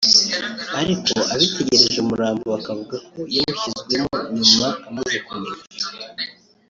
ariko 0.79 1.15
abitegereje 1.33 1.97
umurambo 2.01 2.45
bakavuga 2.55 2.95
ko 3.09 3.19
yawushyizwemo 3.35 4.15
nyuma 4.35 4.67
amaze 4.87 5.15
kunigwa 5.25 5.63